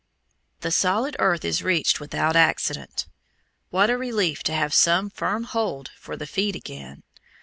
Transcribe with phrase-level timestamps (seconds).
[0.61, 3.05] The solid earth is reached without accident.
[3.69, 7.03] What a relief to have some firm hold for the feet again!